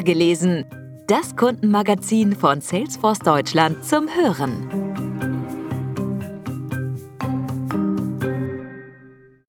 [0.00, 0.64] gelesen.
[1.06, 4.68] Das Kundenmagazin von Salesforce Deutschland zum Hören.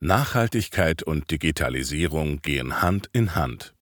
[0.01, 3.74] Nachhaltigkeit und Digitalisierung gehen Hand in Hand.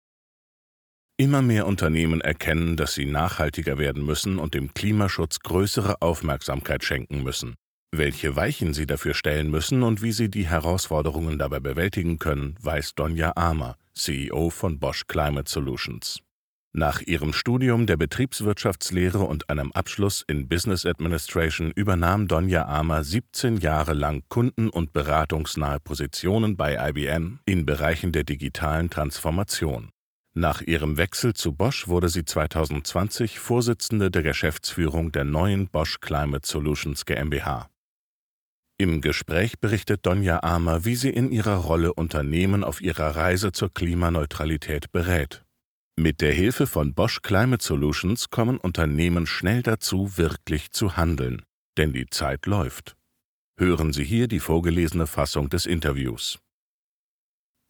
[1.18, 7.24] Immer mehr Unternehmen erkennen, dass sie nachhaltiger werden müssen und dem Klimaschutz größere Aufmerksamkeit schenken
[7.24, 7.56] müssen.
[7.92, 12.96] Welche Weichen sie dafür stellen müssen und wie sie die Herausforderungen dabei bewältigen können, weiß
[12.96, 16.22] Donja Armer, CEO von Bosch Climate Solutions.
[16.74, 23.58] Nach ihrem Studium der Betriebswirtschaftslehre und einem Abschluss in Business Administration übernahm Donja Armer 17
[23.58, 29.90] Jahre lang kunden- und beratungsnahe Positionen bei IBM in Bereichen der digitalen Transformation.
[30.34, 36.48] Nach ihrem Wechsel zu Bosch wurde sie 2020 Vorsitzende der Geschäftsführung der neuen Bosch Climate
[36.48, 37.70] Solutions GmbH.
[38.78, 43.74] Im Gespräch berichtet Donja Armer, wie sie in ihrer Rolle Unternehmen auf ihrer Reise zur
[43.74, 45.44] Klimaneutralität berät.
[45.98, 51.44] Mit der Hilfe von Bosch Climate Solutions kommen Unternehmen schnell dazu, wirklich zu handeln,
[51.78, 52.96] denn die Zeit läuft.
[53.58, 56.40] Hören Sie hier die vorgelesene Fassung des Interviews.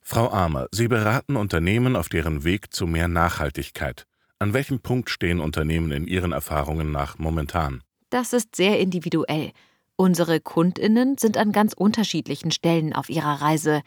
[0.02, 4.06] Frau Armer, Sie beraten Unternehmen auf deren Weg zu mehr Nachhaltigkeit.
[4.40, 7.84] An welchem Punkt stehen Unternehmen in Ihren Erfahrungen nach momentan?
[8.10, 9.52] Das ist sehr individuell.
[9.96, 13.82] Unsere Kundinnen sind an ganz unterschiedlichen Stellen auf ihrer Reise.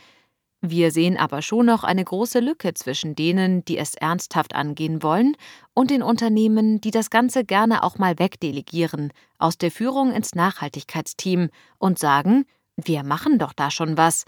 [0.66, 5.36] Wir sehen aber schon noch eine große Lücke zwischen denen, die es ernsthaft angehen wollen,
[5.74, 11.50] und den Unternehmen, die das Ganze gerne auch mal wegdelegieren, aus der Führung ins Nachhaltigkeitsteam
[11.76, 14.24] und sagen, wir machen doch da schon was.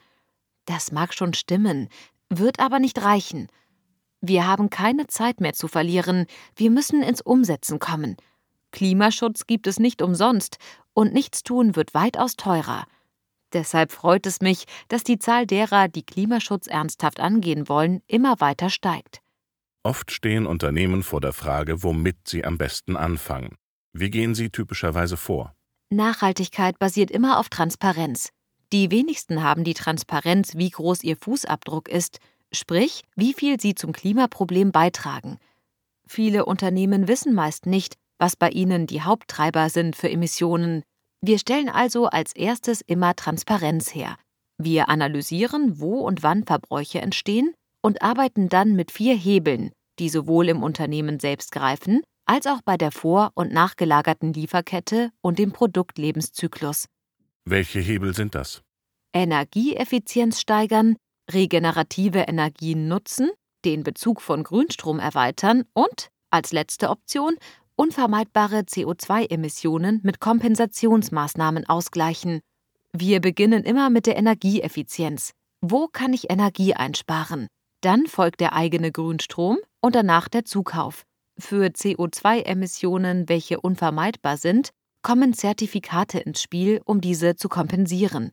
[0.67, 1.89] Das mag schon stimmen,
[2.29, 3.49] wird aber nicht reichen.
[4.21, 8.15] Wir haben keine Zeit mehr zu verlieren, wir müssen ins Umsetzen kommen.
[8.73, 10.59] Klimaschutz gibt es nicht umsonst,
[10.93, 12.85] und Nichtstun wird weitaus teurer.
[13.53, 18.71] Deshalb freut es mich, dass die Zahl derer, die Klimaschutz ernsthaft angehen wollen, immer weiter
[18.71, 19.21] steigt.
[19.83, 23.55] Oft stehen Unternehmen vor der Frage, womit sie am besten anfangen.
[23.93, 25.55] Wie gehen Sie typischerweise vor?
[25.91, 28.31] Nachhaltigkeit basiert immer auf Transparenz.
[28.73, 32.19] Die wenigsten haben die Transparenz, wie groß ihr Fußabdruck ist,
[32.53, 35.39] sprich, wie viel sie zum Klimaproblem beitragen.
[36.07, 40.83] Viele Unternehmen wissen meist nicht, was bei ihnen die Haupttreiber sind für Emissionen.
[41.27, 44.17] Wir stellen also als erstes immer Transparenz her.
[44.59, 50.49] Wir analysieren, wo und wann Verbräuche entstehen und arbeiten dann mit vier Hebeln, die sowohl
[50.49, 56.87] im Unternehmen selbst greifen, als auch bei der vor- und nachgelagerten Lieferkette und dem Produktlebenszyklus.
[57.45, 58.63] Welche Hebel sind das?
[59.13, 60.95] Energieeffizienz steigern,
[61.33, 63.31] regenerative Energien nutzen,
[63.65, 67.35] den Bezug von Grünstrom erweitern und, als letzte Option,
[67.77, 72.41] unvermeidbare CO2-Emissionen mit Kompensationsmaßnahmen ausgleichen.
[72.93, 75.33] Wir beginnen immer mit der Energieeffizienz.
[75.61, 77.47] Wo kann ich Energie einsparen?
[77.83, 81.05] Dann folgt der eigene Grünstrom und danach der Zukauf.
[81.39, 84.71] Für CO2-Emissionen, welche unvermeidbar sind,
[85.03, 88.33] kommen Zertifikate ins Spiel, um diese zu kompensieren.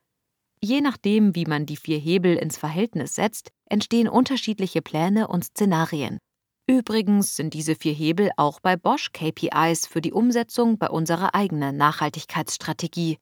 [0.61, 6.19] Je nachdem, wie man die vier Hebel ins Verhältnis setzt, entstehen unterschiedliche Pläne und Szenarien.
[6.66, 11.75] Übrigens sind diese vier Hebel auch bei Bosch KPIs für die Umsetzung bei unserer eigenen
[11.75, 13.18] Nachhaltigkeitsstrategie.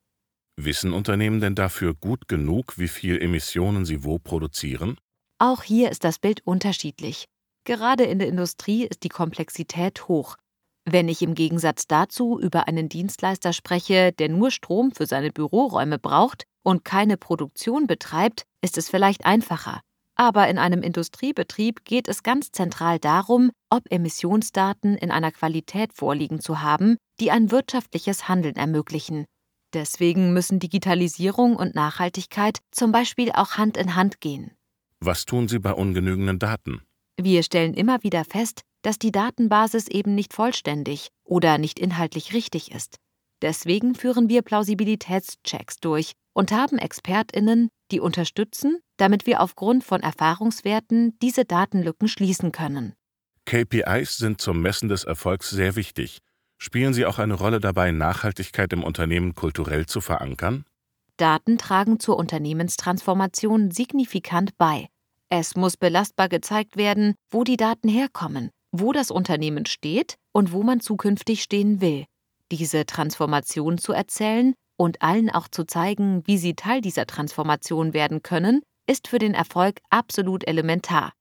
[0.57, 4.97] Wissen Unternehmen denn dafür gut genug, wie viel Emissionen sie wo produzieren?
[5.39, 7.25] Auch hier ist das Bild unterschiedlich.
[7.63, 10.35] Gerade in der Industrie ist die Komplexität hoch.
[10.85, 15.97] Wenn ich im Gegensatz dazu über einen Dienstleister spreche, der nur Strom für seine Büroräume
[15.97, 19.81] braucht und keine Produktion betreibt, ist es vielleicht einfacher.
[20.21, 26.39] Aber in einem Industriebetrieb geht es ganz zentral darum, ob Emissionsdaten in einer Qualität vorliegen
[26.39, 29.25] zu haben, die ein wirtschaftliches Handeln ermöglichen.
[29.73, 34.51] Deswegen müssen Digitalisierung und Nachhaltigkeit zum Beispiel auch Hand in Hand gehen.
[34.99, 36.83] Was tun Sie bei ungenügenden Daten?
[37.19, 42.71] Wir stellen immer wieder fest, dass die Datenbasis eben nicht vollständig oder nicht inhaltlich richtig
[42.71, 42.97] ist.
[43.41, 51.17] Deswegen führen wir Plausibilitätschecks durch und haben Expertinnen, die unterstützen, damit wir aufgrund von Erfahrungswerten
[51.23, 52.93] diese Datenlücken schließen können.
[53.45, 56.19] KPIs sind zum Messen des Erfolgs sehr wichtig.
[56.59, 60.65] Spielen sie auch eine Rolle dabei, Nachhaltigkeit im Unternehmen kulturell zu verankern?
[61.17, 64.87] Daten tragen zur Unternehmenstransformation signifikant bei.
[65.29, 70.61] Es muss belastbar gezeigt werden, wo die Daten herkommen, wo das Unternehmen steht und wo
[70.61, 72.05] man zukünftig stehen will.
[72.51, 78.21] Diese Transformation zu erzählen und allen auch zu zeigen, wie sie Teil dieser Transformation werden
[78.21, 81.13] können, ist für den Erfolg absolut elementar.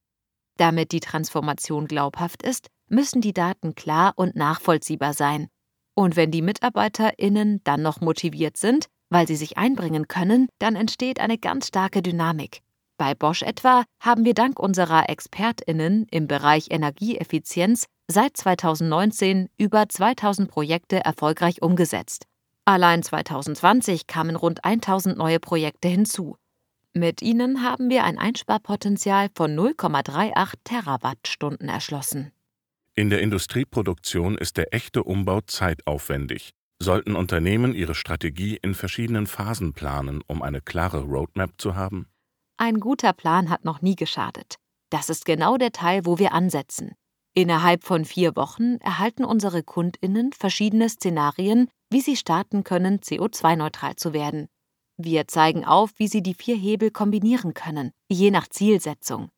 [0.57, 5.47] Damit die Transformation glaubhaft ist, müssen die Daten klar und nachvollziehbar sein.
[5.95, 11.21] Und wenn die MitarbeiterInnen dann noch motiviert sind, weil sie sich einbringen können, dann entsteht
[11.21, 12.61] eine ganz starke Dynamik.
[12.99, 20.51] Bei Bosch etwa haben wir dank unserer ExpertInnen im Bereich Energieeffizienz seit 2019 über 2000
[20.51, 22.25] Projekte erfolgreich umgesetzt.
[22.65, 26.37] Allein 2020 kamen rund 1000 neue Projekte hinzu.
[26.93, 32.33] Mit ihnen haben wir ein Einsparpotenzial von 0,38 Terawattstunden erschlossen.
[32.97, 36.51] In der Industrieproduktion ist der echte Umbau zeitaufwendig.
[36.83, 42.09] Sollten Unternehmen ihre Strategie in verschiedenen Phasen planen, um eine klare Roadmap zu haben?
[42.57, 44.57] Ein guter Plan hat noch nie geschadet.
[44.91, 46.95] Das ist genau der Teil, wo wir ansetzen.
[47.35, 54.13] Innerhalb von vier Wochen erhalten unsere Kundinnen verschiedene Szenarien, wie sie starten können, CO2-neutral zu
[54.13, 54.49] werden.
[55.03, 59.31] Wir zeigen auf, wie sie die vier Hebel kombinieren können, je nach Zielsetzung.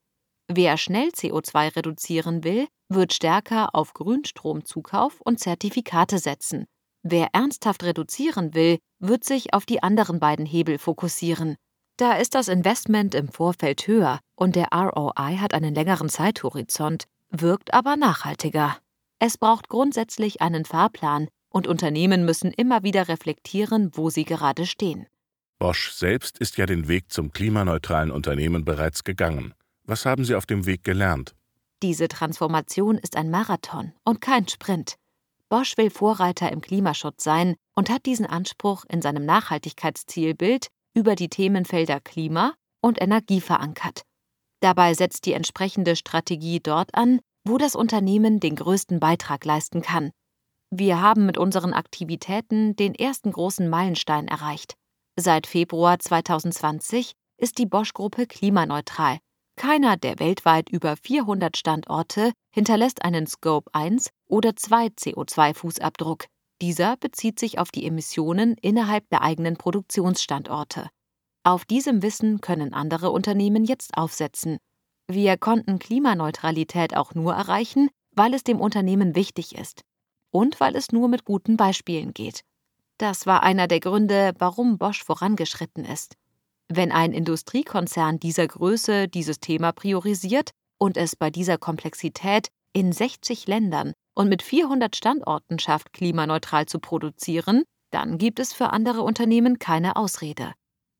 [0.48, 6.66] Wer schnell CO2 reduzieren will, wird stärker auf Grünstromzukauf und Zertifikate setzen.
[7.04, 11.54] Wer ernsthaft reduzieren will, wird sich auf die anderen beiden Hebel fokussieren.
[11.96, 17.72] Da ist das Investment im Vorfeld höher und der ROI hat einen längeren Zeithorizont, wirkt
[17.72, 18.78] aber nachhaltiger.
[19.20, 25.06] Es braucht grundsätzlich einen Fahrplan und Unternehmen müssen immer wieder reflektieren, wo sie gerade stehen.
[25.62, 29.54] Bosch selbst ist ja den Weg zum klimaneutralen Unternehmen bereits gegangen.
[29.84, 31.36] Was haben Sie auf dem Weg gelernt?
[31.84, 34.96] Diese Transformation ist ein Marathon und kein Sprint.
[35.48, 41.28] Bosch will Vorreiter im Klimaschutz sein und hat diesen Anspruch in seinem Nachhaltigkeitszielbild über die
[41.28, 44.02] Themenfelder Klima und Energie verankert.
[44.58, 50.10] Dabei setzt die entsprechende Strategie dort an, wo das Unternehmen den größten Beitrag leisten kann.
[50.70, 54.74] Wir haben mit unseren Aktivitäten den ersten großen Meilenstein erreicht.
[55.16, 59.18] Seit Februar 2020 ist die Bosch-Gruppe klimaneutral.
[59.56, 66.24] Keiner der weltweit über 400 Standorte hinterlässt einen Scope 1 oder 2 CO2-Fußabdruck.
[66.62, 70.88] Dieser bezieht sich auf die Emissionen innerhalb der eigenen Produktionsstandorte.
[71.44, 74.56] Auf diesem Wissen können andere Unternehmen jetzt aufsetzen.
[75.08, 79.82] Wir konnten Klimaneutralität auch nur erreichen, weil es dem Unternehmen wichtig ist
[80.30, 82.44] und weil es nur mit guten Beispielen geht.
[83.02, 86.14] Das war einer der Gründe, warum Bosch vorangeschritten ist.
[86.68, 93.48] Wenn ein Industriekonzern dieser Größe dieses Thema priorisiert und es bei dieser Komplexität in 60
[93.48, 99.58] Ländern und mit 400 Standorten schafft, klimaneutral zu produzieren, dann gibt es für andere Unternehmen
[99.58, 100.52] keine Ausrede.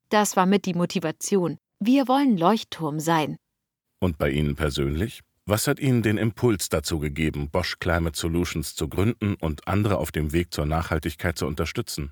[0.09, 1.57] Das war mit die Motivation.
[1.79, 3.37] Wir wollen Leuchtturm sein.
[4.01, 5.21] Und bei Ihnen persönlich?
[5.53, 10.11] Was hat Ihnen den Impuls dazu gegeben, Bosch Climate Solutions zu gründen und andere auf
[10.11, 12.11] dem Weg zur Nachhaltigkeit zu unterstützen?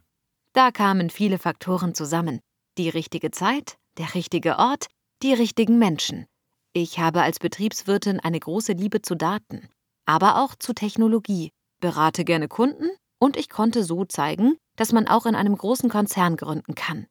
[0.52, 2.40] Da kamen viele Faktoren zusammen.
[2.76, 4.88] Die richtige Zeit, der richtige Ort,
[5.22, 6.26] die richtigen Menschen.
[6.74, 9.70] Ich habe als Betriebswirtin eine große Liebe zu Daten,
[10.04, 11.48] aber auch zu Technologie,
[11.80, 16.36] berate gerne Kunden und ich konnte so zeigen, dass man auch in einem großen Konzern
[16.36, 17.06] gründen kann.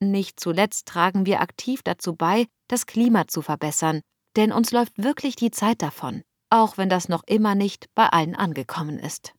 [0.00, 4.00] Nicht zuletzt tragen wir aktiv dazu bei, das Klima zu verbessern
[4.38, 8.36] denn uns läuft wirklich die Zeit davon, auch wenn das noch immer nicht bei allen
[8.36, 9.34] angekommen ist.